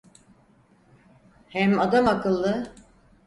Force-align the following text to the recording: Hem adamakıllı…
Hem 1.49 1.79
adamakıllı… 1.79 2.71